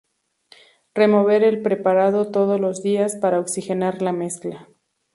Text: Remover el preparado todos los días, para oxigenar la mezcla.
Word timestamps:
Remover 0.95 1.43
el 1.43 1.61
preparado 1.61 2.31
todos 2.31 2.59
los 2.59 2.81
días, 2.81 3.17
para 3.17 3.37
oxigenar 3.39 4.01
la 4.01 4.11
mezcla. 4.13 4.67